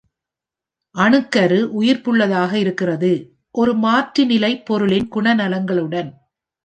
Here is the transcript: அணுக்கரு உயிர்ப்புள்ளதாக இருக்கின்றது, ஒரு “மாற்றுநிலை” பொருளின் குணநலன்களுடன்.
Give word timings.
அணுக்கரு 0.95 1.59
உயிர்ப்புள்ளதாக 1.81 2.51
இருக்கின்றது, 2.53 3.11
ஒரு 3.55 3.73
“மாற்றுநிலை” 3.77 4.53
பொருளின் 4.65 5.07
குணநலன்களுடன். 5.15 6.09